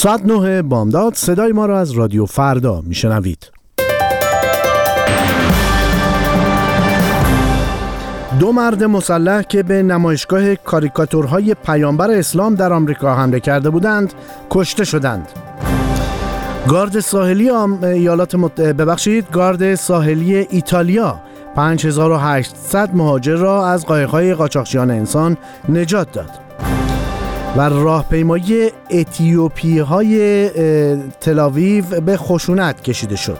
ساعت 0.00 0.24
نه 0.24 0.62
بامداد 0.62 1.14
صدای 1.14 1.52
ما 1.52 1.66
را 1.66 1.80
از 1.80 1.90
رادیو 1.90 2.26
فردا 2.26 2.80
میشنوید. 2.80 3.50
دو 8.38 8.52
مرد 8.52 8.84
مسلح 8.84 9.42
که 9.42 9.62
به 9.62 9.82
نمایشگاه 9.82 10.54
کاریکاتورهای 10.54 11.54
پیامبر 11.54 12.10
اسلام 12.10 12.54
در 12.54 12.72
آمریکا 12.72 13.14
حمله 13.14 13.40
کرده 13.40 13.70
بودند 13.70 14.12
کشته 14.50 14.84
شدند. 14.84 15.28
گارد 16.68 17.00
ساحلی 17.00 17.50
ایالات 17.50 18.34
مت... 18.34 18.60
ببخشید 18.60 19.30
گارد 19.32 19.74
ساحلی 19.74 20.34
ایتالیا 20.36 21.20
5800 21.56 22.94
مهاجر 22.94 23.36
را 23.36 23.68
از 23.68 23.86
قایق‌های 23.86 24.34
قاچاقچیان 24.34 24.90
انسان 24.90 25.36
نجات 25.68 26.12
داد. 26.12 26.49
و 27.56 27.60
راهپیمایی 27.60 28.70
اتیوپی 28.90 29.78
های 29.78 30.48
تلاویو 31.20 32.00
به 32.00 32.16
خشونت 32.16 32.82
کشیده 32.82 33.16
شد 33.16 33.38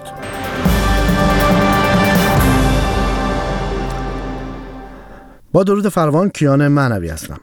با 5.52 5.62
درود 5.65 5.88
فروان 5.88 6.28
کیان 6.28 6.68
معنوی 6.68 7.09
هستم 7.09 7.41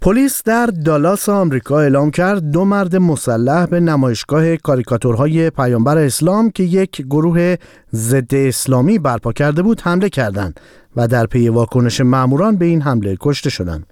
پلیس 0.00 0.42
در 0.42 0.66
دالاس 0.66 1.28
آمریکا 1.28 1.80
اعلام 1.80 2.10
کرد 2.10 2.50
دو 2.50 2.64
مرد 2.64 2.96
مسلح 2.96 3.66
به 3.66 3.80
نمایشگاه 3.80 4.56
کاریکاتورهای 4.56 5.50
پیامبر 5.50 5.98
اسلام 5.98 6.50
که 6.50 6.62
یک 6.62 7.02
گروه 7.02 7.56
ضد 7.94 8.34
اسلامی 8.34 8.98
برپا 8.98 9.32
کرده 9.32 9.62
بود 9.62 9.80
حمله 9.80 10.08
کردند 10.08 10.60
و 10.96 11.08
در 11.08 11.26
پی 11.26 11.48
واکنش 11.48 12.00
ماموران 12.00 12.56
به 12.56 12.64
این 12.64 12.82
حمله 12.82 13.16
کشته 13.20 13.50
شدند. 13.50 13.86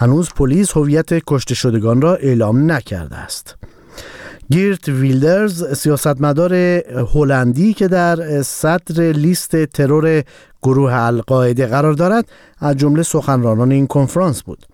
هنوز 0.00 0.28
پلیس 0.36 0.76
هویت 0.76 1.12
کشته 1.26 1.54
شدگان 1.54 2.00
را 2.00 2.14
اعلام 2.14 2.72
نکرده 2.72 3.16
است. 3.16 3.56
گیرت 4.50 4.88
ویلدرز 4.88 5.64
سیاستمدار 5.78 6.54
هلندی 7.14 7.74
که 7.74 7.88
در 7.88 8.42
صدر 8.42 9.12
لیست 9.12 9.64
ترور 9.64 10.22
گروه 10.62 10.92
القاعده 10.92 11.66
قرار 11.66 11.92
دارد 11.92 12.28
از 12.58 12.76
جمله 12.76 13.02
سخنرانان 13.02 13.72
این 13.72 13.86
کنفرانس 13.86 14.42
بود 14.42 14.66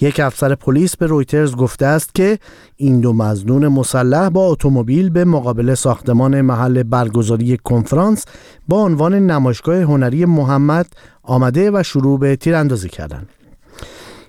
یک 0.00 0.20
افسر 0.20 0.54
پلیس 0.54 0.96
به 0.96 1.06
رویترز 1.06 1.56
گفته 1.56 1.86
است 1.86 2.14
که 2.14 2.38
این 2.76 3.00
دو 3.00 3.12
مظنون 3.12 3.68
مسلح 3.68 4.28
با 4.28 4.46
اتومبیل 4.46 5.10
به 5.10 5.24
مقابل 5.24 5.74
ساختمان 5.74 6.40
محل 6.40 6.82
برگزاری 6.82 7.58
کنفرانس 7.64 8.24
با 8.68 8.82
عنوان 8.82 9.14
نمایشگاه 9.14 9.76
هنری 9.76 10.24
محمد 10.24 10.86
آمده 11.22 11.70
و 11.70 11.82
شروع 11.82 12.18
به 12.18 12.36
تیراندازی 12.36 12.88
کردند 12.88 13.28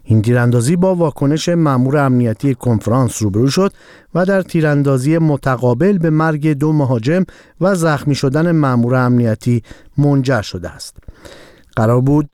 این 0.03 0.21
تیراندازی 0.21 0.75
با 0.75 0.95
واکنش 0.95 1.49
مأمور 1.49 1.97
امنیتی 1.97 2.55
کنفرانس 2.55 3.21
روبرو 3.21 3.49
شد 3.49 3.73
و 4.15 4.25
در 4.25 4.41
تیراندازی 4.41 5.17
متقابل 5.17 5.97
به 5.97 6.09
مرگ 6.09 6.53
دو 6.53 6.73
مهاجم 6.73 7.25
و 7.61 7.75
زخمی 7.75 8.15
شدن 8.15 8.51
مأمور 8.51 8.95
امنیتی 8.95 9.63
منجر 9.97 10.41
شده 10.41 10.69
است. 10.69 10.97
قرار 11.75 12.01
بود 12.01 12.29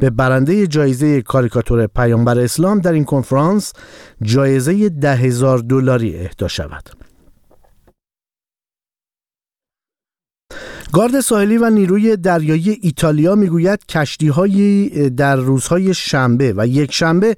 به 0.00 0.10
برنده 0.10 0.66
جایزه 0.66 1.22
کاریکاتور 1.22 1.86
پیامبر 1.86 2.38
اسلام 2.38 2.78
در 2.78 2.92
این 2.92 3.04
کنفرانس 3.04 3.72
جایزه 4.22 4.88
ده 4.88 5.14
هزار 5.14 5.58
دلاری 5.58 6.18
اهدا 6.18 6.48
شود. 6.48 6.97
گارد 10.92 11.20
ساحلی 11.20 11.58
و 11.58 11.70
نیروی 11.70 12.16
دریایی 12.16 12.78
ایتالیا 12.82 13.34
می‌گوید 13.34 13.86
کشتی 13.86 14.30
در 15.10 15.36
روزهای 15.36 15.94
شنبه 15.94 16.54
و 16.56 16.66
یک 16.66 16.92
شنبه 16.92 17.36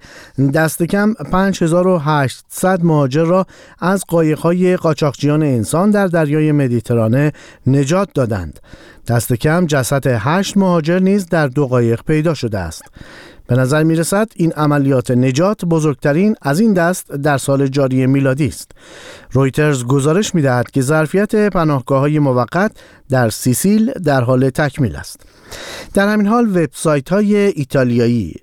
دست 0.54 0.82
کم 0.82 1.14
5800 1.14 2.84
مهاجر 2.84 3.24
را 3.24 3.46
از 3.78 4.04
قایقهای 4.08 4.76
قاچاقچیان 4.76 5.42
انسان 5.42 5.90
در 5.90 6.06
دریای 6.06 6.52
مدیترانه 6.52 7.32
نجات 7.66 8.08
دادند. 8.14 8.60
دست 9.08 9.32
کم 9.32 9.66
جسد 9.66 10.06
هشت 10.06 10.56
مهاجر 10.56 10.98
نیز 10.98 11.26
در 11.26 11.46
دو 11.46 11.66
قایق 11.66 12.02
پیدا 12.02 12.34
شده 12.34 12.58
است. 12.58 12.82
به 13.50 13.56
نظر 13.56 13.82
می 13.82 13.96
رسد 13.96 14.28
این 14.36 14.52
عملیات 14.52 15.10
نجات 15.10 15.64
بزرگترین 15.64 16.34
از 16.42 16.60
این 16.60 16.72
دست 16.74 17.12
در 17.12 17.38
سال 17.38 17.66
جاری 17.66 18.06
میلادی 18.06 18.46
است. 18.46 18.70
رویترز 19.32 19.84
گزارش 19.84 20.34
می 20.34 20.42
دهد 20.42 20.70
که 20.70 20.80
ظرفیت 20.80 21.34
پناهگاه 21.34 22.00
های 22.00 22.18
موقت 22.18 22.72
در 23.08 23.30
سیسیل 23.30 23.92
در 23.92 24.20
حال 24.20 24.50
تکمیل 24.50 24.96
است. 24.96 25.20
در 25.94 26.08
همین 26.08 26.26
حال 26.26 26.48
وبسایت 26.56 27.08
های 27.08 27.36
ایتالیایی 27.36 28.34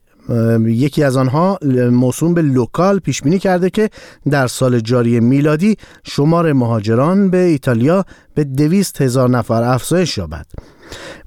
یکی 0.65 1.03
از 1.03 1.17
آنها 1.17 1.59
موسوم 1.91 2.33
به 2.33 2.41
Local 2.41 2.99
پیش 2.99 3.21
بینی 3.21 3.39
کرده 3.39 3.69
که 3.69 3.89
در 4.29 4.47
سال 4.47 4.79
جاری 4.79 5.19
میلادی 5.19 5.77
شمار 6.03 6.53
مهاجران 6.53 7.29
به 7.29 7.37
ایتالیا 7.37 8.05
به 8.35 8.43
دویست 8.43 9.01
هزار 9.01 9.29
نفر 9.29 9.63
افزایش 9.63 10.17
یابد. 10.17 10.45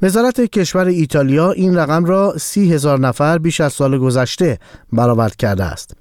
وزارت 0.03 0.41
کشور 0.41 0.85
ایتالیا 0.85 1.51
این 1.51 1.77
رقم 1.77 2.05
را 2.05 2.35
سی 2.39 2.73
هزار 2.73 3.01
نفر 3.01 3.39
بیش 3.39 3.61
از 3.61 3.73
سال 3.73 3.99
گذشته 3.99 4.59
برآورد 4.93 5.37
کرده 5.37 5.65
است. 5.65 5.95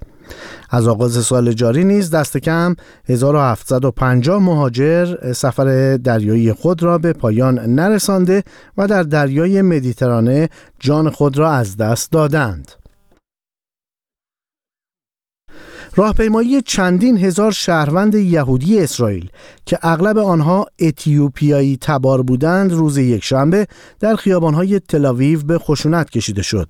از 0.70 0.88
آغاز 0.88 1.24
سال 1.24 1.52
جاری 1.52 1.84
نیز 1.84 2.10
دست 2.10 2.36
کم 2.36 2.76
1750 3.08 4.38
مهاجر 4.42 5.32
سفر 5.32 5.96
دریایی 5.96 6.52
خود 6.52 6.82
را 6.82 6.98
به 6.98 7.12
پایان 7.12 7.58
نرسانده 7.58 8.42
و 8.78 8.86
در 8.86 9.02
دریای 9.02 9.62
مدیترانه 9.62 10.48
جان 10.80 11.10
خود 11.10 11.38
را 11.38 11.50
از 11.52 11.76
دست 11.76 12.12
دادند. 12.12 12.79
راهپیمایی 16.00 16.62
چندین 16.62 17.18
هزار 17.18 17.52
شهروند 17.52 18.14
یهودی 18.14 18.80
اسرائیل 18.80 19.30
که 19.66 19.78
اغلب 19.82 20.18
آنها 20.18 20.66
اتیوپیایی 20.78 21.78
تبار 21.80 22.22
بودند 22.22 22.72
روز 22.72 22.98
یکشنبه 22.98 23.66
در 24.00 24.16
خیابانهای 24.16 24.80
تلاویو 24.80 25.42
به 25.42 25.58
خشونت 25.58 26.10
کشیده 26.10 26.42
شد 26.42 26.68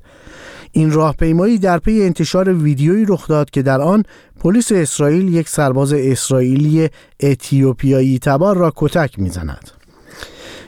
این 0.72 0.90
راهپیمایی 0.90 1.58
در 1.58 1.78
پی 1.78 2.02
انتشار 2.02 2.54
ویدیویی 2.54 3.04
رخ 3.08 3.28
داد 3.28 3.50
که 3.50 3.62
در 3.62 3.80
آن 3.80 4.02
پلیس 4.40 4.72
اسرائیل 4.72 5.34
یک 5.34 5.48
سرباز 5.48 5.92
اسرائیلی 5.92 6.88
اتیوپیایی 7.20 8.18
تبار 8.18 8.56
را 8.56 8.72
کتک 8.76 9.18
می‌زند. 9.18 9.79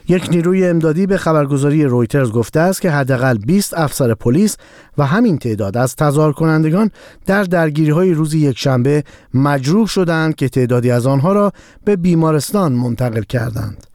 یک 0.07 0.29
نیروی 0.29 0.67
امدادی 0.67 1.07
به 1.07 1.17
خبرگزاری 1.17 1.85
رویترز 1.85 2.31
گفته 2.31 2.59
است 2.59 2.81
که 2.81 2.91
حداقل 2.91 3.37
20 3.37 3.73
افسر 3.73 4.13
پلیس 4.13 4.57
و 4.97 5.05
همین 5.05 5.37
تعداد 5.37 5.77
از 5.77 5.95
تظاهر 5.95 6.31
کنندگان 6.31 6.91
در 7.25 7.43
درگیری 7.43 7.91
های 7.91 8.13
روز 8.13 8.33
یکشنبه 8.33 9.03
مجروح 9.33 9.87
شدند 9.87 10.35
که 10.35 10.49
تعدادی 10.49 10.91
از 10.91 11.07
آنها 11.07 11.33
را 11.33 11.51
به 11.85 11.95
بیمارستان 11.95 12.71
منتقل 12.71 13.21
کردند. 13.21 13.92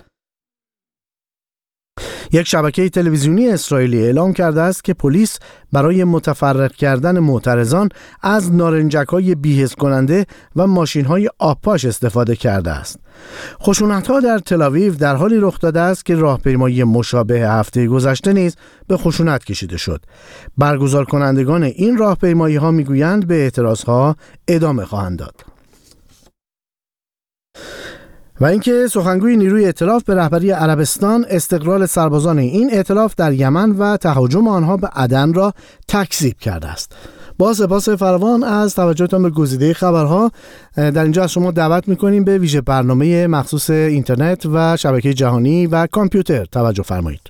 یک 2.33 2.47
شبکه 2.47 2.89
تلویزیونی 2.89 3.49
اسرائیلی 3.49 4.03
اعلام 4.03 4.33
کرده 4.33 4.63
است 4.63 4.85
که 4.85 4.95
پلیس 4.95 5.39
برای 5.73 6.05
متفرق 6.05 6.73
کردن 6.73 7.19
معترضان 7.19 7.89
از 8.23 8.53
نارنجک 8.53 9.09
های 9.09 9.35
بیهز 9.35 9.75
کننده 9.75 10.27
و 10.57 10.67
ماشین 10.67 11.05
های 11.05 11.29
آبپاش 11.39 11.85
استفاده 11.85 12.37
کرده 12.37 12.71
است. 12.71 12.99
خشونت 13.63 14.07
ها 14.07 14.21
در 14.21 14.39
تلاویو 14.39 14.95
در 14.95 15.17
حالی 15.17 15.37
رخ 15.39 15.61
داده 15.61 15.81
است 15.81 16.07
که 16.07 16.15
راهپیمایی 16.15 16.85
مشابه 16.85 17.41
هفته 17.41 17.87
گذشته 17.87 18.33
نیز 18.33 18.57
به 18.89 18.97
خشونت 18.97 19.45
کشیده 19.45 19.77
شد. 19.77 20.01
برگزار 20.59 21.05
کنندگان 21.05 21.63
این 21.63 21.99
راهپیمایی 21.99 22.57
ها 22.57 22.71
می‌گویند 22.71 23.27
به 23.27 23.35
اعتراض 23.35 23.83
ها 23.83 24.17
ادامه 24.49 24.85
خواهند 24.85 25.19
داد. 25.19 25.35
و 28.41 28.45
اینکه 28.45 28.87
سخنگوی 28.91 29.37
نیروی 29.37 29.65
ائتلاف 29.65 30.05
به 30.05 30.15
رهبری 30.15 30.51
عربستان 30.51 31.27
استقلال 31.31 31.87
سربازان 31.87 32.39
این 32.39 32.71
ائتلاف 32.73 33.15
در 33.17 33.33
یمن 33.33 33.71
و 33.71 33.97
تهاجم 33.97 34.49
آنها 34.49 34.77
به 34.77 34.87
عدن 34.87 35.35
را 35.35 35.53
تکذیب 35.89 36.39
کرده 36.39 36.69
است. 36.69 36.93
با 37.39 37.55
سپاس 37.55 37.89
فراوان 37.89 38.45
از 38.45 38.75
توجهتان 38.75 39.23
به 39.23 39.31
گزیده 39.31 39.75
خبرها 39.75 40.31
در 40.77 41.03
اینجا 41.03 41.23
از 41.23 41.33
شما 41.33 41.51
دعوت 41.51 41.89
می‌کنیم 41.89 42.25
به 42.25 42.39
ویژه 42.39 42.61
برنامه 42.61 43.27
مخصوص 43.27 43.71
اینترنت 43.71 44.47
و 44.47 44.77
شبکه 44.77 45.15
جهانی 45.15 45.67
و 45.67 45.87
کامپیوتر 45.87 46.45
توجه 46.45 46.83
فرمایید. 46.83 47.21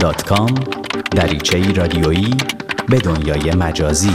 دات 0.00 0.24
کام 0.24 0.54
دریچه 1.10 1.72
رادیویی 1.72 2.36
به 2.88 2.98
دنیای 2.98 3.54
مجازی. 3.54 4.12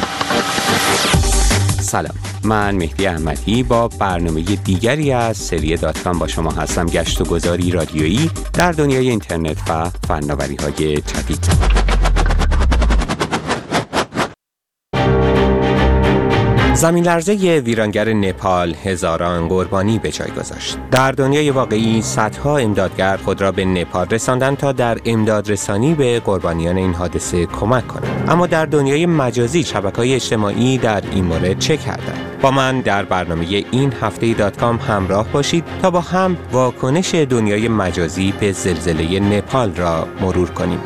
سلام. 1.80 2.37
من 2.48 2.76
مهدی 2.76 3.08
احمدی 3.08 3.64
با 3.64 3.88
برنامه 3.88 4.42
دیگری 4.42 5.12
از 5.12 5.38
سری 5.38 5.78
داتکام 5.78 6.20
با 6.20 6.28
شما 6.28 6.52
هستم 6.52 6.86
گشت 6.86 7.22
و 7.22 7.24
گذاری 7.24 7.72
رادیویی 7.72 8.32
در 8.54 8.72
دنیای 8.72 9.10
اینترنت 9.10 9.58
و 9.70 9.90
فناوری 10.08 10.56
های 10.56 10.96
جدید 10.96 11.48
زمین 16.74 17.04
لرزه 17.04 17.34
ویرانگر 17.66 18.14
نپال 18.14 18.76
هزاران 18.84 19.48
قربانی 19.48 20.00
به 20.00 20.12
جای 20.12 20.32
گذاشت. 20.32 20.78
در 20.92 21.12
دنیای 21.12 21.52
واقعی 21.52 22.02
صدها 22.02 22.58
امدادگر 22.58 23.18
خود 23.18 23.42
را 23.42 23.52
به 23.52 23.66
نپال 23.66 24.08
رساندن 24.12 24.56
تا 24.56 24.72
در 24.72 24.98
امداد 25.06 25.52
رسانی 25.52 25.94
به 25.94 26.20
قربانیان 26.20 26.78
این 26.78 26.94
حادثه 26.94 27.46
کمک 27.46 27.88
کنند. 27.88 28.30
اما 28.30 28.48
در 28.48 28.66
دنیای 28.66 29.06
مجازی 29.06 29.64
شبکه 29.64 29.98
های 29.98 30.16
اجتماعی 30.16 30.78
در 30.78 31.04
این 31.12 31.26
مورد 31.26 31.60
چه 31.60 31.78
کردند؟ 31.78 32.27
با 32.42 32.52
من 32.52 32.82
در 32.82 33.06
برنامه 33.06 33.46
این 33.72 33.94
هفته 34.02 34.34
دات 34.34 34.58
کام 34.58 34.78
همراه 34.78 35.28
باشید 35.28 35.64
تا 35.82 35.92
با 35.92 36.02
هم 36.02 36.38
واکنش 36.52 37.16
دنیای 37.16 37.68
مجازی 37.68 38.34
به 38.40 38.52
زلزله 38.52 39.20
نپال 39.20 39.76
را 39.76 40.08
مرور 40.22 40.50
کنیم. 40.50 40.80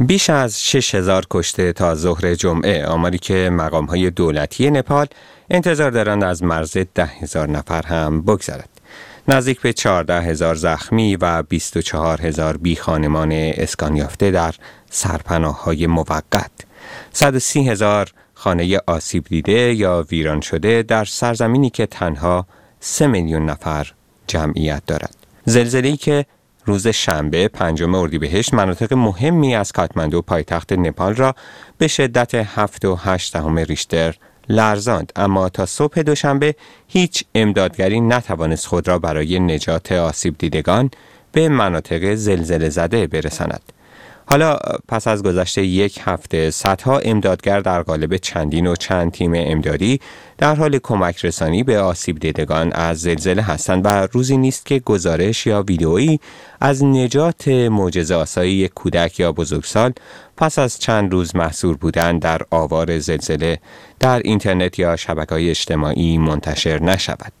بیش 0.00 0.30
از 0.30 0.64
6000 0.64 1.24
کشته 1.30 1.72
تا 1.72 1.94
ظهر 1.94 2.34
جمعه 2.34 2.86
آماری 2.86 3.18
که 3.18 3.50
مقام 3.52 3.84
های 3.84 4.10
دولتی 4.10 4.70
نپال 4.70 5.06
انتظار 5.50 5.90
دارند 5.90 6.24
از 6.24 6.42
مرز 6.42 6.76
ده 6.94 7.04
هزار 7.04 7.48
نفر 7.50 7.86
هم 7.86 8.22
بگذرد. 8.22 8.68
نزدیک 9.28 9.60
به 9.60 9.72
14 9.72 10.20
هزار 10.20 10.54
زخمی 10.54 11.16
و 11.16 11.42
24 11.42 12.20
هزار 12.20 12.56
بی 12.56 12.76
خانمان 12.76 13.32
اسکان 13.32 13.96
یافته 13.96 14.30
در 14.30 14.54
سرپناه 14.90 15.64
های 15.64 15.86
موقت. 15.86 16.50
130 17.12 17.68
هزار 17.68 18.12
خانه 18.40 18.78
آسیب 18.86 19.24
دیده 19.24 19.74
یا 19.74 20.06
ویران 20.10 20.40
شده 20.40 20.82
در 20.82 21.04
سرزمینی 21.04 21.70
که 21.70 21.86
تنها 21.86 22.46
3 22.80 23.06
میلیون 23.06 23.46
نفر 23.46 23.92
جمعیت 24.26 24.82
دارد. 24.86 25.16
زلزله‌ای 25.44 25.96
که 25.96 26.26
روز 26.64 26.88
شنبه 26.88 27.48
پنجم 27.48 27.94
اردیبهشت 27.94 28.54
مناطق 28.54 28.92
مهمی 28.92 29.54
از 29.54 29.72
کاتماندو 29.72 30.22
پایتخت 30.22 30.72
نپال 30.72 31.14
را 31.14 31.34
به 31.78 31.88
شدت 31.88 32.34
7 32.34 32.84
و 32.84 32.94
8 32.94 33.32
دهم 33.32 33.58
ریشتر 33.58 34.14
لرزاند 34.48 35.12
اما 35.16 35.48
تا 35.48 35.66
صبح 35.66 36.02
دوشنبه 36.02 36.54
هیچ 36.88 37.24
امدادگری 37.34 38.00
نتوانست 38.00 38.66
خود 38.66 38.88
را 38.88 38.98
برای 38.98 39.40
نجات 39.40 39.92
آسیب 39.92 40.38
دیدگان 40.38 40.90
به 41.32 41.48
مناطق 41.48 42.14
زلزله 42.14 42.68
زده 42.68 43.06
برساند. 43.06 43.62
حالا 44.32 44.58
پس 44.88 45.08
از 45.08 45.22
گذشته 45.22 45.64
یک 45.64 46.00
هفته 46.02 46.50
صدها 46.50 46.98
امدادگر 46.98 47.60
در 47.60 47.82
قالب 47.82 48.16
چندین 48.16 48.66
و 48.66 48.76
چند 48.76 49.12
تیم 49.12 49.32
امدادی 49.34 50.00
در 50.38 50.54
حال 50.54 50.78
کمک 50.78 51.24
رسانی 51.24 51.62
به 51.62 51.80
آسیب 51.80 52.18
دیدگان 52.18 52.72
از 52.72 53.00
زلزله 53.00 53.42
هستند 53.42 53.82
و 53.84 53.88
روزی 54.12 54.36
نیست 54.36 54.66
که 54.66 54.78
گزارش 54.78 55.46
یا 55.46 55.62
ویدئویی 55.62 56.20
از 56.60 56.84
نجات 56.84 57.48
معجزه 57.48 58.14
آسایی 58.14 58.52
یک 58.54 58.74
کودک 58.74 59.20
یا 59.20 59.32
بزرگسال 59.32 59.92
پس 60.36 60.58
از 60.58 60.78
چند 60.78 61.12
روز 61.12 61.36
محصور 61.36 61.76
بودن 61.76 62.18
در 62.18 62.40
آوار 62.50 62.98
زلزله 62.98 63.58
در 64.00 64.18
اینترنت 64.24 64.78
یا 64.78 64.96
شبکه 64.96 65.34
های 65.34 65.50
اجتماعی 65.50 66.18
منتشر 66.18 66.82
نشود. 66.82 67.32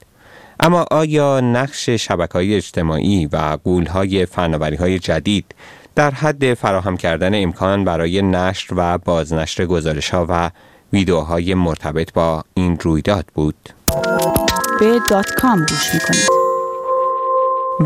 اما 0.60 0.86
آیا 0.90 1.40
نقش 1.40 1.90
شبکه 1.90 2.32
های 2.32 2.54
اجتماعی 2.54 3.26
و 3.26 3.58
قول 3.64 3.86
های 3.86 4.26
فناوری 4.26 4.76
های 4.76 4.98
جدید 4.98 5.54
در 5.94 6.10
حد 6.10 6.54
فراهم 6.54 6.96
کردن 6.96 7.42
امکان 7.42 7.84
برای 7.84 8.22
نشر 8.22 8.74
و 8.76 8.98
بازنشر 8.98 9.66
گزارش 9.66 10.10
ها 10.10 10.26
و 10.28 10.50
ویدیوهای 10.92 11.54
مرتبط 11.54 12.12
با 12.12 12.44
این 12.54 12.78
رویداد 12.78 13.24
بود. 13.34 13.68
به 14.80 15.00
دات 15.10 15.34
کام 15.34 15.58
گوش 15.58 15.94
می‌کنید. 15.94 16.28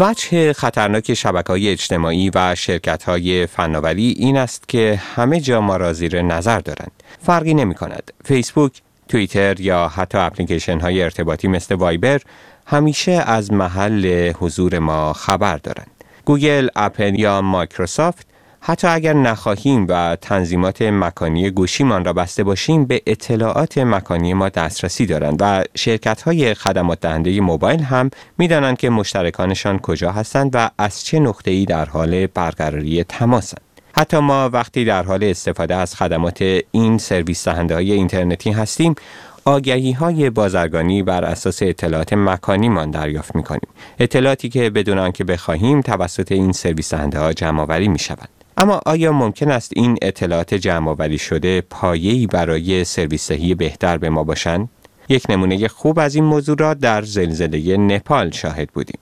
وجه 0.00 0.52
خطرناک 0.52 1.14
شبکه 1.14 1.52
های 1.52 1.68
اجتماعی 1.68 2.30
و 2.34 2.54
شرکت 2.54 3.04
های 3.04 3.46
فناوری 3.46 4.14
این 4.18 4.36
است 4.36 4.68
که 4.68 5.00
همه 5.14 5.40
جا 5.40 5.60
ما 5.60 5.76
را 5.76 5.92
زیر 5.92 6.22
نظر 6.22 6.60
دارند. 6.60 6.92
فرقی 7.22 7.54
نمی 7.54 7.74
کند. 7.74 8.12
فیسبوک، 8.24 8.82
توییتر 9.08 9.60
یا 9.60 9.88
حتی 9.88 10.18
اپلیکیشن 10.18 10.80
های 10.80 11.02
ارتباطی 11.02 11.48
مثل 11.48 11.74
وایبر 11.74 12.20
همیشه 12.66 13.12
از 13.12 13.52
محل 13.52 14.32
حضور 14.38 14.78
ما 14.78 15.12
خبر 15.12 15.56
دارند. 15.56 15.93
گوگل، 16.24 16.68
اپل 16.76 17.18
یا 17.18 17.42
مایکروسافت 17.42 18.26
حتی 18.60 18.86
اگر 18.86 19.12
نخواهیم 19.12 19.86
و 19.88 20.16
تنظیمات 20.20 20.82
مکانی 20.82 21.50
گوشیمان 21.50 22.04
را 22.04 22.12
بسته 22.12 22.44
باشیم 22.44 22.84
به 22.84 23.02
اطلاعات 23.06 23.78
مکانی 23.78 24.34
ما 24.34 24.48
دسترسی 24.48 25.06
دارند 25.06 25.36
و 25.40 25.64
شرکت 25.74 26.22
های 26.22 26.54
خدمات 26.54 27.00
دهنده 27.00 27.40
موبایل 27.40 27.80
هم 27.80 28.10
می‌دانند 28.38 28.76
که 28.76 28.90
مشترکانشان 28.90 29.78
کجا 29.78 30.12
هستند 30.12 30.50
و 30.54 30.70
از 30.78 31.04
چه 31.04 31.18
نقطه‌ای 31.18 31.64
در 31.64 31.84
حال 31.84 32.26
برقراری 32.26 33.04
تماسند. 33.04 33.60
حتی 33.96 34.18
ما 34.18 34.50
وقتی 34.52 34.84
در 34.84 35.02
حال 35.02 35.24
استفاده 35.24 35.74
از 35.74 35.94
خدمات 35.94 36.60
این 36.70 36.98
سرویس 36.98 37.48
دهنده 37.48 37.74
های 37.74 37.92
اینترنتی 37.92 38.50
هستیم 38.50 38.94
آگهی 39.46 39.92
های 39.92 40.30
بازرگانی 40.30 41.02
بر 41.02 41.24
اساس 41.24 41.62
اطلاعات 41.62 42.12
مکانی 42.12 42.68
من 42.68 42.90
دریافت 42.90 43.36
می 43.36 43.42
کنیم. 43.42 43.68
اطلاعاتی 43.98 44.48
که 44.48 44.70
بدون 44.70 44.98
آنکه 44.98 45.24
بخواهیم 45.24 45.80
توسط 45.80 46.32
این 46.32 46.52
سرویس 46.52 46.94
دهنده 46.94 47.18
ها 47.18 47.32
جمع 47.32 47.62
آوری 47.62 47.88
می 47.88 47.98
شوند. 47.98 48.28
اما 48.56 48.80
آیا 48.86 49.12
ممکن 49.12 49.50
است 49.50 49.72
این 49.76 49.98
اطلاعات 50.02 50.54
جمع 50.54 50.90
آوری 50.90 51.18
شده 51.18 51.60
پایه‌ای 51.60 52.26
برای 52.26 52.84
سرویس 52.84 53.32
بهتر 53.32 53.98
به 53.98 54.10
ما 54.10 54.24
باشند؟ 54.24 54.68
یک 55.08 55.26
نمونه 55.28 55.68
خوب 55.68 55.98
از 55.98 56.14
این 56.14 56.24
موضوع 56.24 56.56
را 56.58 56.74
در 56.74 57.02
زلزله 57.02 57.76
نپال 57.76 58.30
شاهد 58.30 58.68
بودیم. 58.68 58.98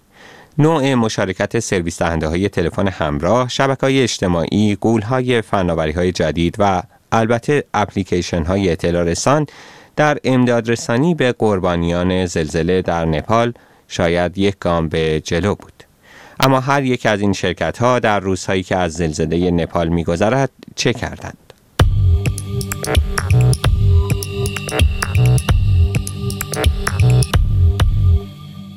نوع 0.58 0.94
مشارکت 0.94 1.58
سرویس 1.58 1.98
دهنده 1.98 2.26
های 2.26 2.48
تلفن 2.48 2.88
همراه، 2.88 3.48
شبکه 3.48 3.80
های 3.80 4.02
اجتماعی، 4.02 4.76
قول 4.80 5.02
های 5.02 5.42
فناوری 5.42 5.92
های 5.92 6.12
جدید 6.12 6.56
و 6.58 6.82
البته 7.12 7.64
اپلیکیشن 7.74 8.44
های 8.44 8.70
اطلاع 8.70 9.04
رسان 9.04 9.46
در 9.96 10.18
امدادرسانی 10.24 11.14
به 11.14 11.32
قربانیان 11.32 12.26
زلزله 12.26 12.82
در 12.82 13.04
نپال 13.04 13.52
شاید 13.88 14.38
یک 14.38 14.58
گام 14.60 14.88
به 14.88 15.20
جلو 15.24 15.54
بود. 15.54 15.72
اما 16.40 16.60
هر 16.60 16.82
یک 16.82 17.06
از 17.06 17.20
این 17.20 17.32
شرکت 17.32 17.78
ها 17.78 17.98
در 17.98 18.20
روزهایی 18.20 18.62
که 18.62 18.76
از 18.76 18.92
زلزله 18.92 19.50
نپال 19.50 19.88
میگذرد 19.88 20.50
چه 20.76 20.92
کردند؟ 20.92 21.38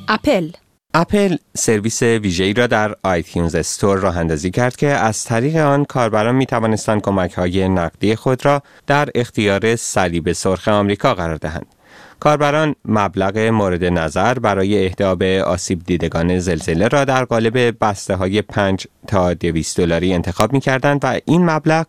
اپل 0.08 0.50
اپل 0.98 1.36
سرویس 1.56 2.02
ویژه‌ای 2.02 2.52
را 2.52 2.66
در 2.66 2.94
iTunes 3.02 3.54
Store 3.54 3.98
راه 3.98 4.16
اندازی 4.16 4.50
کرد 4.50 4.76
که 4.76 4.86
از 4.86 5.24
طریق 5.24 5.56
آن 5.56 5.84
کاربران 5.84 6.34
می 6.34 6.46
توانستند 6.46 7.02
کمک 7.02 7.32
های 7.32 7.68
نقدی 7.68 8.16
خود 8.16 8.44
را 8.44 8.62
در 8.86 9.08
اختیار 9.14 9.76
صلیب 9.76 10.32
سرخ 10.32 10.68
آمریکا 10.68 11.14
قرار 11.14 11.36
دهند. 11.36 11.66
کاربران 12.20 12.74
مبلغ 12.84 13.38
مورد 13.38 13.84
نظر 13.84 14.34
برای 14.34 14.86
اهدا 14.86 15.14
به 15.14 15.44
آسیب 15.46 15.82
دیدگان 15.86 16.38
زلزله 16.38 16.88
را 16.88 17.04
در 17.04 17.24
قالب 17.24 17.84
بسته 17.84 18.14
های 18.14 18.42
5 18.42 18.86
تا 19.06 19.34
200 19.34 19.76
دلاری 19.76 20.14
انتخاب 20.14 20.52
می 20.52 20.60
کردند 20.60 21.00
و 21.02 21.20
این 21.24 21.50
مبلغ 21.50 21.86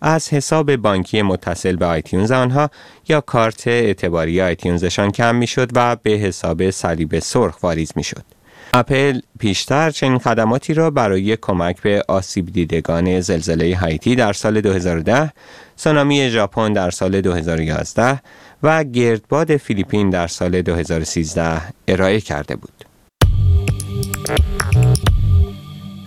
از 0.00 0.28
حساب 0.28 0.76
بانکی 0.76 1.22
متصل 1.22 1.76
به 1.76 1.86
آیتیونز 1.86 2.30
آنها 2.30 2.70
یا 3.08 3.20
کارت 3.20 3.68
اعتباری 3.68 4.42
آیتیونزشان 4.42 5.10
کم 5.10 5.34
می 5.34 5.46
شد 5.46 5.70
و 5.74 5.96
به 5.96 6.10
حساب 6.10 6.70
صلیب 6.70 7.18
سرخ 7.18 7.62
واریز 7.62 7.92
می 7.96 8.04
شد. 8.04 8.37
اپل 8.74 9.20
پیشتر 9.38 9.90
چنین 9.90 10.18
خدماتی 10.18 10.74
را 10.74 10.90
برای 10.90 11.36
کمک 11.36 11.82
به 11.82 12.02
آسیب 12.08 12.52
دیدگان 12.52 13.20
زلزله 13.20 13.76
هایتی 13.76 14.16
در 14.16 14.32
سال 14.32 14.60
2010 14.60 15.32
سونامی 15.76 16.28
ژاپن 16.30 16.72
در 16.72 16.90
سال 16.90 17.20
2011 17.20 18.20
و 18.62 18.84
گردباد 18.84 19.56
فیلیپین 19.56 20.10
در 20.10 20.26
سال 20.26 20.62
2013 20.62 21.62
ارائه 21.88 22.20
کرده 22.20 22.56
بود. 22.56 22.84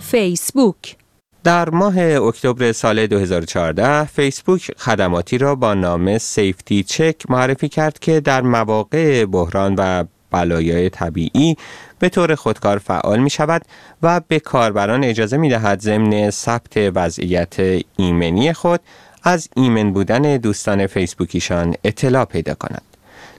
فیسبوک 0.00 0.96
در 1.44 1.70
ماه 1.70 1.98
اکتبر 1.98 2.72
سال 2.72 3.06
2014 3.06 4.04
فیسبوک 4.04 4.70
خدماتی 4.78 5.38
را 5.38 5.54
با 5.54 5.74
نام 5.74 6.18
سیفتی 6.18 6.82
چک 6.82 7.30
معرفی 7.30 7.68
کرد 7.68 7.98
که 7.98 8.20
در 8.20 8.40
مواقع 8.42 9.24
بحران 9.24 9.74
و 9.78 10.04
بلایای 10.32 10.90
طبیعی 10.90 11.56
به 12.02 12.08
طور 12.08 12.34
خودکار 12.34 12.78
فعال 12.78 13.18
می 13.18 13.30
شود 13.30 13.62
و 14.02 14.20
به 14.28 14.40
کاربران 14.40 15.04
اجازه 15.04 15.36
می 15.36 15.48
دهد 15.48 15.80
ضمن 15.80 16.30
ثبت 16.30 16.76
وضعیت 16.76 17.84
ایمنی 17.96 18.52
خود 18.52 18.80
از 19.22 19.48
ایمن 19.56 19.92
بودن 19.92 20.36
دوستان 20.36 20.86
فیسبوکیشان 20.86 21.74
اطلاع 21.84 22.24
پیدا 22.24 22.54
کنند. 22.54 22.82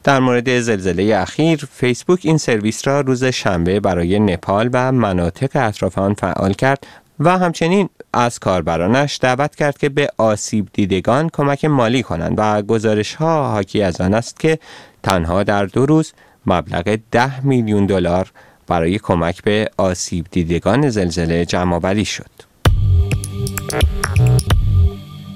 در 0.03 0.19
مورد 0.19 0.59
زلزله 0.59 1.15
اخیر 1.17 1.67
فیسبوک 1.71 2.19
این 2.23 2.37
سرویس 2.37 2.87
را 2.87 3.01
روز 3.01 3.23
شنبه 3.23 3.79
برای 3.79 4.19
نپال 4.19 4.69
و 4.73 4.91
مناطق 4.91 5.49
اطراف 5.55 5.97
آن 5.97 6.13
فعال 6.13 6.53
کرد 6.53 6.87
و 7.19 7.37
همچنین 7.37 7.89
از 8.13 8.39
کاربرانش 8.39 9.19
دعوت 9.21 9.55
کرد 9.55 9.77
که 9.77 9.89
به 9.89 10.09
آسیب 10.17 10.69
دیدگان 10.73 11.29
کمک 11.33 11.65
مالی 11.65 12.03
کنند 12.03 12.35
و 12.37 12.61
گزارش 12.61 13.15
ها 13.15 13.47
حاکی 13.51 13.81
از 13.81 14.01
آن 14.01 14.13
است 14.13 14.39
که 14.39 14.59
تنها 15.03 15.43
در 15.43 15.65
دو 15.65 15.85
روز 15.85 16.13
مبلغ 16.45 16.99
ده 17.11 17.45
میلیون 17.45 17.85
دلار 17.85 18.31
برای 18.73 18.99
کمک 18.99 19.43
به 19.43 19.69
آسیب 19.77 20.25
دیدگان 20.31 20.89
زلزله 20.89 21.45
جمع 21.45 22.03
شد. 22.03 22.29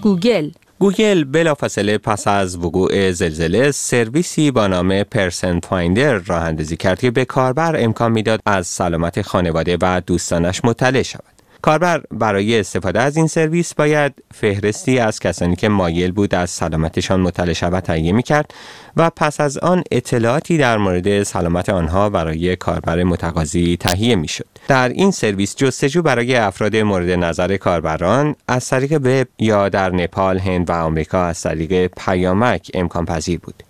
گوگل 0.01 0.51
گوگل 0.79 1.23
بلافاصله 1.23 1.97
پس 1.97 2.27
از 2.27 2.57
وقوع 2.57 3.11
زلزله 3.11 3.71
سرویسی 3.71 4.51
با 4.51 4.67
نام 4.67 5.03
Person 5.03 5.59
Finder 5.59 6.13
راه 6.13 6.43
اندازی 6.43 6.77
کرد 6.77 6.99
که 6.99 7.11
به 7.11 7.25
کاربر 7.25 7.83
امکان 7.83 8.11
می‌داد 8.11 8.39
از 8.45 8.67
سلامت 8.67 9.21
خانواده 9.21 9.77
و 9.81 10.01
دوستانش 10.05 10.61
مطلع 10.65 11.01
شود. 11.01 11.36
کاربر 11.61 12.01
برای 12.11 12.59
استفاده 12.59 12.99
از 12.99 13.17
این 13.17 13.27
سرویس 13.27 13.73
باید 13.73 14.13
فهرستی 14.33 14.99
از 14.99 15.19
کسانی 15.19 15.55
که 15.55 15.69
مایل 15.69 16.11
بود 16.11 16.35
از 16.35 16.49
سلامتشان 16.49 17.19
مطلع 17.19 17.53
شود 17.53 17.83
تهیه 17.83 18.11
می 18.11 18.23
کرد 18.23 18.53
و 18.97 19.09
پس 19.09 19.41
از 19.41 19.57
آن 19.57 19.83
اطلاعاتی 19.91 20.57
در 20.57 20.77
مورد 20.77 21.23
سلامت 21.23 21.69
آنها 21.69 22.09
برای 22.09 22.55
کاربر 22.55 23.03
متقاضی 23.03 23.77
تهیه 23.77 24.15
می 24.15 24.27
شد. 24.27 24.45
در 24.67 24.89
این 24.89 25.11
سرویس 25.11 25.55
جستجو 25.55 26.01
برای 26.01 26.35
افراد 26.35 26.75
مورد 26.75 27.09
نظر 27.09 27.57
کاربران 27.57 28.35
از 28.47 28.69
طریق 28.69 28.93
وب 28.93 29.27
یا 29.39 29.69
در 29.69 29.89
نپال، 29.89 30.39
هند 30.39 30.69
و 30.69 30.73
آمریکا 30.73 31.25
از 31.25 31.41
طریق 31.41 31.87
پیامک 31.87 32.71
امکان 32.73 33.05
پذیر 33.05 33.39
بود. 33.39 33.63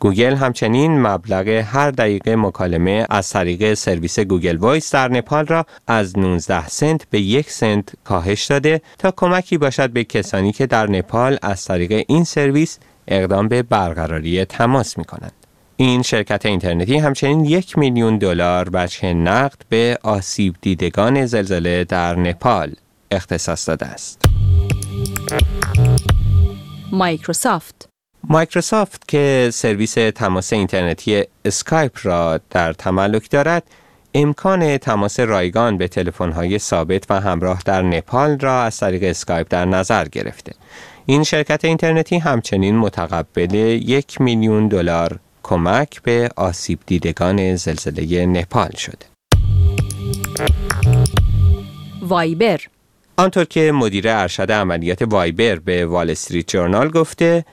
گوگل 0.00 0.34
همچنین 0.34 1.02
مبلغ 1.02 1.48
هر 1.48 1.90
دقیقه 1.90 2.36
مکالمه 2.36 3.06
از 3.10 3.30
طریق 3.30 3.74
سرویس 3.74 4.18
Google 4.18 4.56
Voice 4.56 4.92
در 4.92 5.08
نپال 5.08 5.46
را 5.46 5.66
از 5.86 6.18
19 6.18 6.68
سنت 6.68 7.06
به 7.10 7.20
یک 7.20 7.50
سنت 7.50 7.88
کاهش 8.04 8.44
داده 8.44 8.80
تا 8.98 9.10
کمکی 9.16 9.58
باشد 9.58 9.90
به 9.90 10.04
کسانی 10.04 10.52
که 10.52 10.66
در 10.66 10.86
نپال 10.90 11.38
از 11.42 11.64
طریق 11.64 12.04
این 12.08 12.24
سرویس 12.24 12.78
اقدام 13.08 13.48
به 13.48 13.62
برقراری 13.62 14.44
تماس 14.44 14.98
می 14.98 15.04
کنند. 15.04 15.32
این 15.76 16.02
شرکت 16.02 16.46
اینترنتی 16.46 16.98
همچنین 16.98 17.44
یک 17.44 17.78
میلیون 17.78 18.18
دلار 18.18 18.68
وجه 18.70 19.14
نقد 19.14 19.62
به 19.68 19.98
آسیب 20.02 20.54
دیدگان 20.60 21.26
زلزله 21.26 21.84
در 21.84 22.14
نپال 22.16 22.72
اختصاص 23.10 23.68
داده 23.68 23.86
است. 23.86 24.22
مایکروسافت 26.92 27.93
مایکروسافت 28.28 29.08
که 29.08 29.50
سرویس 29.52 29.94
تماس 29.94 30.52
اینترنتی 30.52 31.24
اسکایپ 31.44 31.98
را 32.02 32.40
در 32.50 32.72
تملک 32.72 33.30
دارد 33.30 33.62
امکان 34.14 34.78
تماس 34.78 35.20
رایگان 35.20 35.78
به 35.78 35.88
تلفن‌های 35.88 36.58
ثابت 36.58 37.10
و 37.10 37.20
همراه 37.20 37.62
در 37.64 37.82
نپال 37.82 38.38
را 38.38 38.62
از 38.62 38.76
طریق 38.76 39.02
اسکایپ 39.02 39.46
در 39.50 39.64
نظر 39.64 40.08
گرفته. 40.08 40.52
این 41.06 41.22
شرکت 41.24 41.64
اینترنتی 41.64 42.18
همچنین 42.18 42.76
متقبل 42.76 43.54
یک 43.54 44.20
میلیون 44.20 44.68
دلار 44.68 45.18
کمک 45.42 46.02
به 46.02 46.28
آسیب 46.36 46.78
دیدگان 46.86 47.56
زلزله 47.56 48.26
نپال 48.26 48.70
شده. 48.76 49.06
وایبر. 52.02 52.60
آنطور 53.16 53.44
که 53.44 53.72
مدیر 53.72 54.08
ارشد 54.08 54.52
عملیات 54.52 55.02
وایبر 55.02 55.56
به 55.56 55.86
وال 55.86 56.10
استریت 56.10 56.48
جورنال 56.48 56.88
گفته 56.88 57.44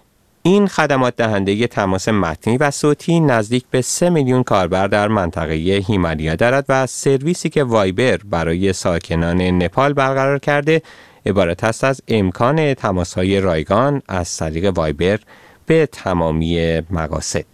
این 0.44 0.68
خدمات 0.68 1.16
دهنده 1.16 1.68
تماس 1.68 2.10
متنی 2.10 2.58
و 2.58 2.72
صوتی 2.72 3.20
نزدیک 3.20 3.64
به 3.72 3.82
3 3.82 4.10
میلیون 4.10 4.44
کاربر 4.44 4.88
در 4.88 5.08
منطقه 5.08 5.54
هیمالیا 5.88 6.36
دارد 6.36 6.66
و 6.70 6.88
سرویسی 6.88 7.50
که 7.50 7.64
وایبر 7.64 8.18
برای 8.18 8.74
ساکنان 8.74 9.42
نپال 9.42 9.94
برقرار 9.94 10.40
کرده 10.40 10.82
عبارت 11.26 11.64
است 11.64 11.84
از 11.84 12.02
امکان 12.08 12.76
های 13.16 13.42
رایگان 13.42 14.02
از 14.08 14.38
طریق 14.38 14.78
وایبر 14.78 15.20
به 15.66 15.86
تمامی 15.86 16.82
مقاصد. 16.90 17.46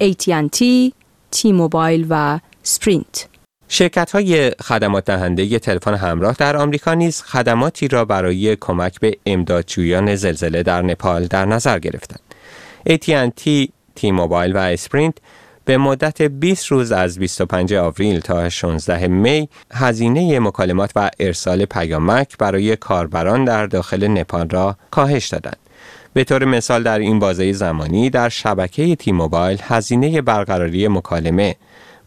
AT&T، 0.00 0.64
تی 1.30 1.52
موبایل 1.52 2.06
و 2.10 2.40
اسپرینت 2.62 3.28
شرکت 3.68 4.10
های 4.12 4.50
خدمات 4.50 5.04
دهنده 5.04 5.58
تلفن 5.58 5.94
همراه 5.94 6.34
در 6.38 6.56
آمریکا 6.56 6.94
نیز 6.94 7.22
خدماتی 7.22 7.88
را 7.88 8.04
برای 8.04 8.56
کمک 8.56 9.00
به 9.00 9.16
امدادجویان 9.26 10.14
زلزله 10.16 10.62
در 10.62 10.82
نپال 10.82 11.26
در 11.26 11.44
نظر 11.44 11.78
گرفتند. 11.78 12.20
AT&T، 12.90 13.68
تی 13.94 14.10
موبایل 14.10 14.52
و 14.56 14.58
اسپرینت 14.58 15.14
به 15.64 15.78
مدت 15.78 16.22
20 16.22 16.66
روز 16.66 16.92
از 16.92 17.18
25 17.18 17.74
آوریل 17.74 18.20
تا 18.20 18.48
16 18.48 19.08
می 19.08 19.48
هزینه 19.72 20.40
مکالمات 20.40 20.90
و 20.96 21.10
ارسال 21.20 21.64
پیامک 21.64 22.38
برای 22.38 22.76
کاربران 22.76 23.44
در 23.44 23.66
داخل 23.66 24.06
نپال 24.06 24.48
را 24.48 24.76
کاهش 24.90 25.28
دادند. 25.28 25.56
به 26.12 26.24
طور 26.24 26.44
مثال 26.44 26.82
در 26.82 26.98
این 26.98 27.18
بازه 27.18 27.52
زمانی 27.52 28.10
در 28.10 28.28
شبکه 28.28 28.96
تی 28.96 29.12
موبایل 29.12 29.58
هزینه 29.62 30.22
برقراری 30.22 30.88
مکالمه 30.88 31.56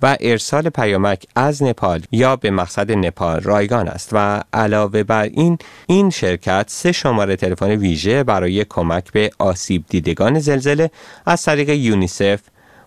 و 0.02 0.18
ارسال 0.20 0.70
پیامک 0.70 1.26
از 1.36 1.64
نپال 1.64 2.02
یا 2.12 2.36
به 2.36 2.52
مقصد 2.52 2.92
نپال 2.92 3.40
رایگان 3.40 3.88
است 3.88 4.10
و 4.12 4.44
علاوه 4.54 5.04
بر 5.04 5.24
این 5.24 5.58
این 5.88 6.10
شرکت 6.10 6.66
سه 6.68 6.92
شماره 6.92 7.36
تلفن 7.36 7.72
ویژه 7.72 8.24
برای 8.24 8.66
کمک 8.66 9.12
به 9.12 9.32
آسیب 9.40 9.86
دیدگان 9.90 10.40
زلزله 10.40 10.92
از 11.26 11.44
طریق 11.44 11.70
یونیسف 11.70 12.40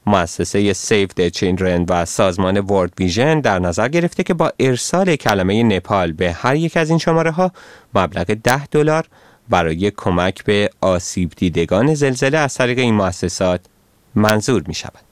مؤسسه 0.07 0.73
سیف 0.73 1.11
د 1.15 1.29
چیلدرن 1.29 1.85
و 1.89 2.05
سازمان 2.05 2.61
ورد 2.61 2.93
ویژن 2.99 3.41
در 3.41 3.59
نظر 3.59 3.89
گرفته 3.89 4.23
که 4.23 4.35
با 4.35 4.53
ارسال 4.61 5.17
کلمه 5.17 5.63
نپال 5.63 6.13
به 6.13 6.33
هر 6.33 6.57
یک 6.57 6.77
از 6.77 6.91
این 6.91 6.99
شماره 6.99 7.31
ها 7.31 7.53
مبلغ 7.95 8.27
10 8.45 8.67
دلار 8.67 9.05
برای 9.49 9.91
کمک 9.91 10.45
به 10.45 10.71
آسیب 10.81 11.33
دیدگان 11.37 11.95
زلزله 11.95 12.39
از 12.39 12.55
طریق 12.55 12.79
این 12.79 12.95
مؤسسات 12.95 13.61
منظور 14.15 14.65
می 14.67 14.75
شود. 14.75 15.12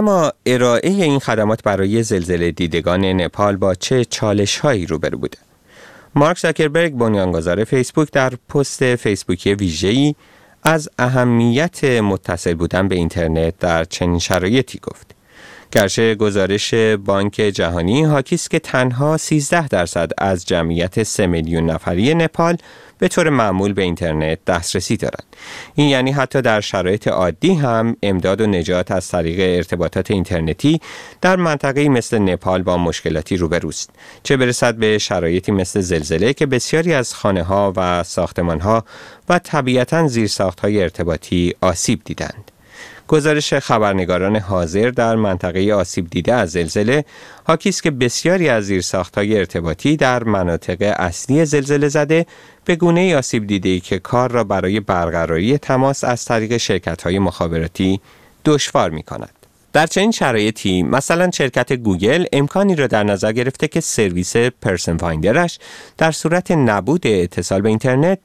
اما 0.00 0.32
ارائه 0.46 0.90
این 0.90 1.18
خدمات 1.18 1.62
برای 1.62 2.02
زلزله 2.02 2.50
دیدگان 2.50 3.04
نپال 3.04 3.56
با 3.56 3.74
چه 3.74 4.04
چالش 4.04 4.58
هایی 4.58 4.86
روبرو 4.86 5.18
بوده؟ 5.18 5.38
مارک 6.14 6.38
زاکربرگ 6.38 6.92
بنیانگذار 6.92 7.64
فیسبوک 7.64 8.10
در 8.12 8.32
پست 8.48 8.96
فیسبوکی 8.96 9.54
ویژه‌ای 9.54 10.14
از 10.62 10.88
اهمیت 10.98 11.84
متصل 11.84 12.54
بودن 12.54 12.88
به 12.88 12.94
اینترنت 12.94 13.58
در 13.58 13.84
چنین 13.84 14.18
شرایطی 14.18 14.78
گفت. 14.82 15.14
گرچه 15.72 16.14
گزارش 16.14 16.74
بانک 16.74 17.34
جهانی 17.34 18.04
حاکی 18.04 18.34
است 18.34 18.50
که 18.50 18.58
تنها 18.58 19.16
13 19.16 19.68
درصد 19.68 20.10
از 20.18 20.46
جمعیت 20.46 21.02
3 21.02 21.26
میلیون 21.26 21.70
نفری 21.70 22.14
نپال 22.14 22.56
به 22.98 23.08
طور 23.08 23.30
معمول 23.30 23.72
به 23.72 23.82
اینترنت 23.82 24.44
دسترسی 24.44 24.96
دارند. 24.96 25.36
این 25.74 25.88
یعنی 25.88 26.12
حتی 26.12 26.42
در 26.42 26.60
شرایط 26.60 27.08
عادی 27.08 27.54
هم 27.54 27.96
امداد 28.02 28.40
و 28.40 28.46
نجات 28.46 28.90
از 28.90 29.08
طریق 29.08 29.56
ارتباطات 29.56 30.10
اینترنتی 30.10 30.80
در 31.20 31.36
منطقه‌ای 31.36 31.88
مثل 31.88 32.18
نپال 32.18 32.62
با 32.62 32.76
مشکلاتی 32.76 33.36
روبروست. 33.36 33.90
چه 34.22 34.36
برسد 34.36 34.74
به 34.74 34.98
شرایطی 34.98 35.52
مثل 35.52 35.80
زلزله 35.80 36.32
که 36.32 36.46
بسیاری 36.46 36.94
از 36.94 37.14
خانه 37.14 37.42
ها 37.42 37.72
و 37.76 38.02
ساختمان 38.02 38.60
ها 38.60 38.84
و 39.28 39.38
طبیعتا 39.38 40.08
زیرساخت 40.08 40.60
های 40.60 40.82
ارتباطی 40.82 41.54
آسیب 41.60 42.00
دیدند. 42.04 42.49
گزارش 43.10 43.54
خبرنگاران 43.54 44.36
حاضر 44.36 44.90
در 44.90 45.16
منطقه 45.16 45.72
آسیب 45.74 46.10
دیده 46.10 46.34
از 46.34 46.50
زلزله 46.50 47.04
حاکی 47.44 47.68
است 47.68 47.82
که 47.82 47.90
بسیاری 47.90 48.48
از 48.48 48.64
زیرساختهای 48.64 49.38
ارتباطی 49.38 49.96
در 49.96 50.24
مناطق 50.24 50.94
اصلی 50.98 51.44
زلزله 51.44 51.88
زده 51.88 52.26
به 52.64 52.76
گونه 52.76 53.16
آسیب 53.16 53.46
دیده 53.46 53.80
که 53.80 53.98
کار 53.98 54.30
را 54.30 54.44
برای 54.44 54.80
برقراری 54.80 55.58
تماس 55.58 56.04
از 56.04 56.24
طریق 56.24 56.56
شرکت‌های 56.56 57.18
مخابراتی 57.18 58.00
دشوار 58.44 58.90
می 58.90 59.02
کند. 59.02 59.32
در 59.72 59.86
چنین 59.86 60.10
شرایطی 60.10 60.82
مثلا 60.82 61.30
شرکت 61.30 61.72
گوگل 61.72 62.24
امکانی 62.32 62.74
را 62.76 62.86
در 62.86 63.04
نظر 63.04 63.32
گرفته 63.32 63.68
که 63.68 63.80
سرویس 63.80 64.36
Person 64.36 64.96
Finder 64.96 65.42
ش 65.42 65.58
در 65.98 66.10
صورت 66.10 66.50
نبود 66.50 67.06
اتصال 67.06 67.60
به 67.60 67.68
اینترنت 67.68 68.18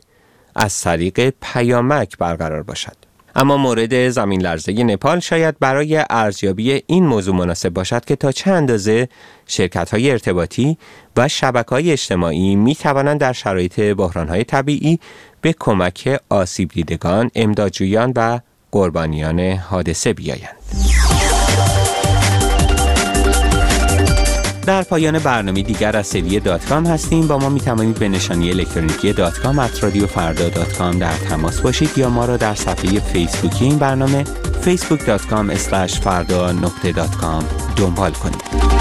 از 0.56 0.82
طریق 0.82 1.34
پیامک 1.42 2.18
برقرار 2.18 2.64
باشد. 2.64 3.05
اما 3.36 3.58
مورد 3.58 4.10
زمین 4.10 4.42
لرزه 4.42 4.84
نپال 4.84 5.20
شاید 5.20 5.60
برای 5.60 6.06
ارزیابی 6.10 6.84
این 6.88 7.06
موضوع 7.06 7.36
مناسب 7.36 7.70
باشد 7.70 8.06
که 8.06 8.16
تا 8.16 8.32
چه 8.32 8.52
اندازه 8.52 9.10
شرکت 9.48 9.90
های 9.90 10.12
ارتباطی 10.12 10.78
و 11.18 11.28
شبکه 11.28 11.70
های 11.70 11.92
اجتماعی 11.92 12.56
می 12.56 12.76
توانند 12.76 13.20
در 13.20 13.34
شرایط 13.34 13.80
بحران 13.80 14.28
های 14.28 14.44
طبیعی 14.44 15.00
به 15.42 15.56
کمک 15.60 16.20
آسیب 16.30 16.70
دیدگان، 16.70 17.32
امدادجویان 17.36 18.14
و 18.16 18.40
قربانیان 18.72 19.40
حادثه 19.40 20.14
بیایند. 20.14 21.15
در 24.66 24.84
پایان 24.84 25.20
برنامه 25.20 25.62
دیگر 25.62 25.98
از 25.98 26.08
سری 26.08 26.40
دات 26.40 26.66
کام 26.66 26.86
هستیم. 26.86 27.28
با 27.28 27.38
ما 27.38 27.50
می 27.50 27.60
توانید 27.60 28.00
به 28.00 28.10
نشانی 28.10 28.50
الکترونیکی 28.50 29.14
دات 29.14 29.40
کام 29.40 29.70
رادیو 29.82 30.08
فردا 30.08 30.50
دات 30.50 30.78
کام 30.78 31.00
در 31.00 31.14
تماس 31.14 31.62
باشید 31.62 31.98
یا 31.98 32.10
ما 32.10 32.26
را 32.26 32.38
در 32.38 32.56
صفحه 32.56 33.00
فیسبوکی 33.00 33.66
این 33.66 33.78
برنامه 33.78 34.24
facebook.com 34.64 35.56
فردا 35.88 36.52
نقطه 36.52 36.92
دات 36.92 37.16
کام 37.16 37.44
دنبال 37.76 38.12
کنید. 38.12 38.76